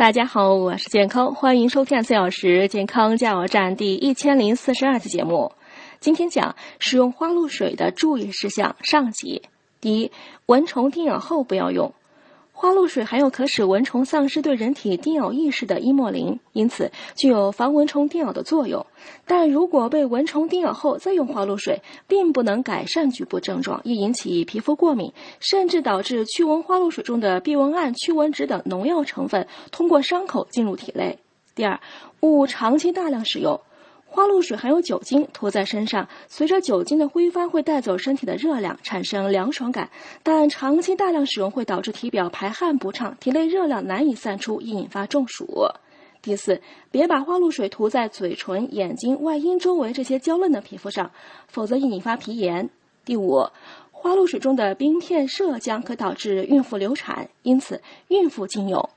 [0.00, 5.52] 大家好，我是健康，欢迎收看四小时健康加油站第一千零四十二期节目。
[6.00, 9.42] 今天讲使用花露水的注意事项上集。
[9.78, 10.10] 第一，
[10.46, 11.92] 蚊虫叮咬后不要用。
[12.60, 18.84] 花露水含有可使蚊虫丧失对人体叮咬意识的伊莫林，因此具有防蚊虫叮咬的作用。
[19.26, 31.18] 但如果被蚊虫叮咬后再用花露水，并不能改善局部症状，易引起皮肤过敏，甚至导致驱蚊花露水中的避蚊胺、驱蚊酯等农药成分通过伤口进入体内。
[31.54, 31.80] 第二，
[32.20, 33.58] 勿长期大量使用。
[34.12, 39.88] 花露水含有酒精，涂在身上，随着酒精的挥发会带走身体的热量，产生凉爽感。
[40.24, 45.46] 但长期大量使用会导致体表排汗不畅，体内热量难以散出，易引发中暑。
[46.20, 46.60] 第四，
[46.90, 51.12] 别把花露水涂在嘴唇、眼睛、外阴周围这些娇嫩的皮肤上，
[51.46, 52.68] 否则易引发皮炎。
[53.04, 53.46] 第五，
[53.92, 58.90] 花露水中的冰片麝香可导致孕妇流产，因此孕妇禁用。